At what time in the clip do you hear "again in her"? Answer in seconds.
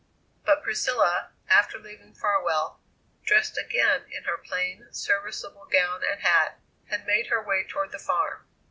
3.55-4.35